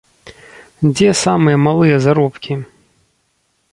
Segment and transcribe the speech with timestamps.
[0.95, 2.53] Дзе самыя малыя заробкі?